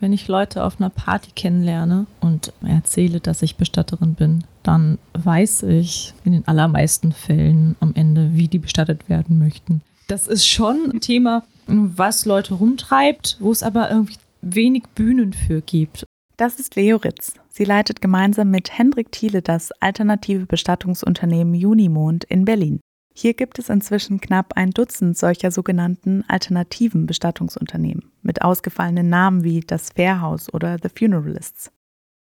[0.00, 5.64] Wenn ich Leute auf einer Party kennenlerne und erzähle, dass ich Bestatterin bin, dann weiß
[5.64, 9.82] ich in den allermeisten Fällen am Ende, wie die bestattet werden möchten.
[10.08, 15.60] Das ist schon ein Thema, was Leute rumtreibt, wo es aber irgendwie wenig Bühnen für
[15.60, 16.04] gibt.
[16.38, 17.34] Das ist Leo Ritz.
[17.50, 22.80] Sie leitet gemeinsam mit Hendrik Thiele das alternative Bestattungsunternehmen Junimond in Berlin.
[23.14, 29.58] Hier gibt es inzwischen knapp ein Dutzend solcher sogenannten alternativen Bestattungsunternehmen mit ausgefallenen Namen wie
[29.58, 31.72] das Fairhaus oder The Funeralists.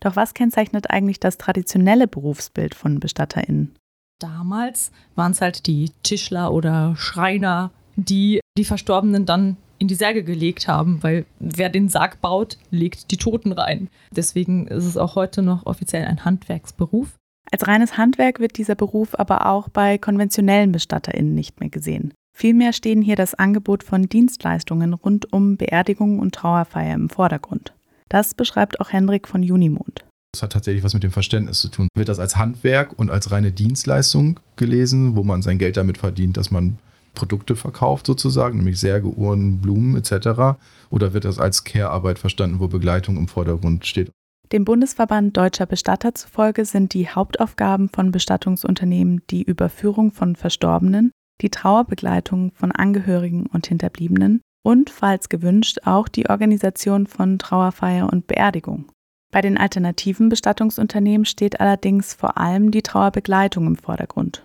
[0.00, 3.76] Doch was kennzeichnet eigentlich das traditionelle Berufsbild von BestatterInnen?
[4.18, 10.24] Damals waren es halt die Tischler oder Schreiner, die die Verstorbenen dann in die Särge
[10.24, 13.88] gelegt haben, weil wer den Sarg baut, legt die Toten rein.
[14.10, 17.14] Deswegen ist es auch heute noch offiziell ein Handwerksberuf.
[17.52, 22.12] Als reines Handwerk wird dieser Beruf aber auch bei konventionellen BestatterInnen nicht mehr gesehen.
[22.38, 27.72] Vielmehr stehen hier das Angebot von Dienstleistungen rund um Beerdigung und Trauerfeier im Vordergrund.
[28.10, 30.04] Das beschreibt auch Hendrik von Junimond.
[30.34, 31.88] Das hat tatsächlich was mit dem Verständnis zu tun.
[31.96, 36.36] Wird das als Handwerk und als reine Dienstleistung gelesen, wo man sein Geld damit verdient,
[36.36, 36.78] dass man
[37.14, 40.58] Produkte verkauft sozusagen, nämlich Särge, Uhren, Blumen etc.
[40.90, 44.10] Oder wird das als Care-Arbeit verstanden, wo Begleitung im Vordergrund steht?
[44.52, 51.50] Dem Bundesverband Deutscher Bestatter zufolge sind die Hauptaufgaben von Bestattungsunternehmen die Überführung von Verstorbenen, die
[51.50, 58.86] Trauerbegleitung von Angehörigen und Hinterbliebenen und, falls gewünscht, auch die Organisation von Trauerfeier und Beerdigung.
[59.32, 64.44] Bei den alternativen Bestattungsunternehmen steht allerdings vor allem die Trauerbegleitung im Vordergrund.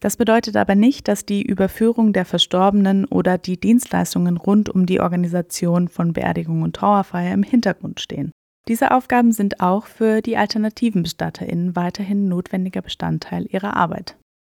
[0.00, 5.00] Das bedeutet aber nicht, dass die Überführung der Verstorbenen oder die Dienstleistungen rund um die
[5.00, 8.30] Organisation von Beerdigung und Trauerfeier im Hintergrund stehen.
[8.68, 14.16] Diese Aufgaben sind auch für die alternativen BestatterInnen weiterhin notwendiger Bestandteil ihrer Arbeit.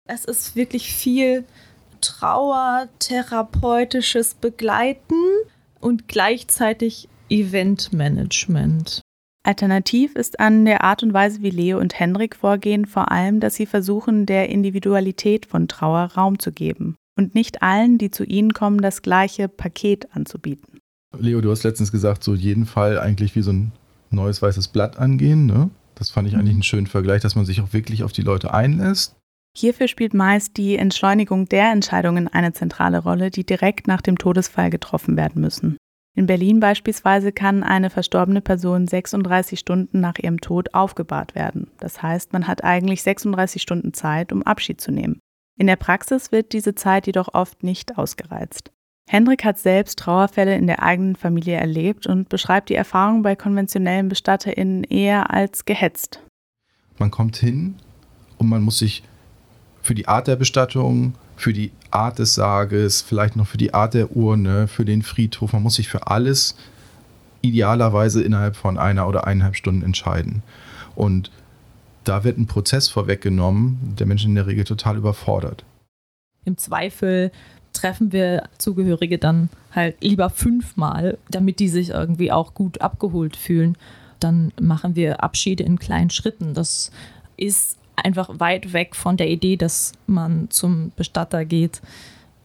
[0.09, 1.45] Es ist wirklich viel
[2.01, 5.23] Trauertherapeutisches Begleiten
[5.81, 9.01] und gleichzeitig Eventmanagement.
[9.43, 13.55] Alternativ ist an der Art und Weise, wie Leo und Henrik vorgehen, vor allem, dass
[13.55, 18.53] sie versuchen, der Individualität von Trauer Raum zu geben und nicht allen, die zu ihnen
[18.53, 20.81] kommen, das gleiche Paket anzubieten.
[21.19, 23.73] Leo, du hast letztens gesagt, so jeden Fall eigentlich wie so ein
[24.11, 25.47] neues weißes Blatt angehen.
[25.47, 25.71] Ne?
[25.95, 26.57] Das fand ich eigentlich mhm.
[26.57, 29.17] einen schönen Vergleich, dass man sich auch wirklich auf die Leute einlässt.
[29.57, 34.71] Hierfür spielt meist die Entschleunigung der Entscheidungen eine zentrale Rolle, die direkt nach dem Todesfall
[34.71, 35.77] getroffen werden müssen.
[36.17, 41.71] In Berlin beispielsweise kann eine verstorbene Person 36 Stunden nach ihrem Tod aufgebahrt werden.
[41.79, 45.21] Das heißt, man hat eigentlich 36 Stunden Zeit, um Abschied zu nehmen.
[45.57, 48.71] In der Praxis wird diese Zeit jedoch oft nicht ausgereizt.
[49.09, 54.09] Hendrik hat selbst Trauerfälle in der eigenen Familie erlebt und beschreibt die Erfahrung bei konventionellen
[54.09, 56.23] BestatterInnen eher als gehetzt.
[56.99, 57.77] Man kommt hin
[58.39, 59.03] und man muss sich
[59.83, 63.95] für die Art der Bestattung, für die Art des Sarges, vielleicht noch für die Art
[63.95, 66.55] der Urne, für den Friedhof, man muss sich für alles
[67.43, 70.43] idealerweise innerhalb von einer oder eineinhalb Stunden entscheiden.
[70.95, 71.31] Und
[72.05, 75.65] da wird ein Prozess vorweggenommen, der Menschen in der Regel total überfordert.
[76.45, 77.31] Im Zweifel
[77.73, 83.77] treffen wir Zugehörige dann halt lieber fünfmal, damit die sich irgendwie auch gut abgeholt fühlen.
[84.19, 86.55] Dann machen wir Abschiede in kleinen Schritten.
[86.55, 86.91] Das
[87.37, 91.81] ist einfach weit weg von der Idee, dass man zum Bestatter geht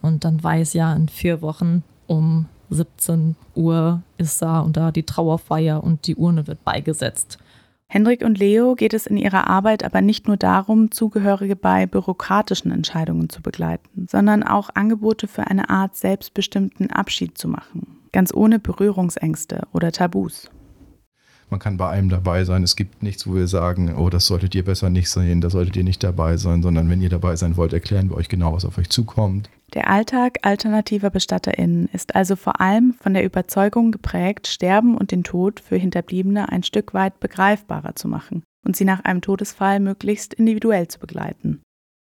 [0.02, 5.04] und dann weiß, ja, in vier Wochen um 17 Uhr ist da und da die
[5.04, 7.38] Trauerfeier und die Urne wird beigesetzt.
[7.88, 12.72] Hendrik und Leo geht es in ihrer Arbeit aber nicht nur darum, Zugehörige bei bürokratischen
[12.72, 18.60] Entscheidungen zu begleiten, sondern auch Angebote für eine Art selbstbestimmten Abschied zu machen, ganz ohne
[18.60, 20.50] Berührungsängste oder Tabus.
[21.50, 22.64] Man kann bei einem dabei sein.
[22.64, 25.76] Es gibt nichts, wo wir sagen, oh, das solltet ihr besser nicht sehen, da solltet
[25.76, 28.66] ihr nicht dabei sein, sondern wenn ihr dabei sein wollt, erklären wir euch genau, was
[28.66, 29.50] auf euch zukommt.
[29.74, 35.24] Der Alltag alternativer BestatterInnen ist also vor allem von der Überzeugung geprägt, Sterben und den
[35.24, 40.34] Tod für Hinterbliebene ein Stück weit begreifbarer zu machen und sie nach einem Todesfall möglichst
[40.34, 41.62] individuell zu begleiten.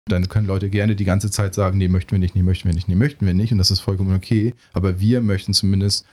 [0.10, 2.74] Dann können Leute gerne die ganze Zeit sagen, nee, möchten wir nicht, nee, möchten wir
[2.74, 3.52] nicht, nee, möchten wir nicht.
[3.52, 4.56] Und das ist vollkommen okay.
[4.74, 6.06] Aber wir möchten zumindest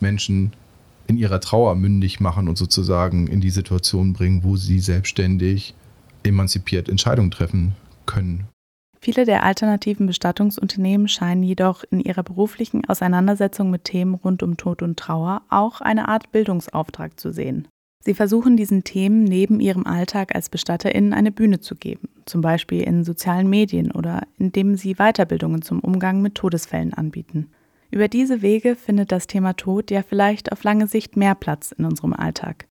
[0.00, 0.52] Menschen
[1.06, 5.74] in ihrer Trauer mündig machen und sozusagen in die Situation bringen, wo sie selbstständig,
[6.22, 7.72] emanzipiert Entscheidungen treffen
[8.06, 8.46] können.
[9.00, 14.80] Viele der alternativen Bestattungsunternehmen scheinen jedoch in ihrer beruflichen Auseinandersetzung mit Themen rund um Tod
[14.80, 17.66] und Trauer auch eine Art Bildungsauftrag zu sehen.
[18.04, 22.82] Sie versuchen diesen Themen neben ihrem Alltag als BestatterInnen eine Bühne zu geben, zum Beispiel
[22.82, 27.50] in sozialen Medien oder indem sie Weiterbildungen zum Umgang mit Todesfällen anbieten.
[27.92, 31.84] Über diese Wege findet das Thema Tod ja vielleicht auf lange Sicht mehr Platz in
[31.84, 32.66] unserem Alltag.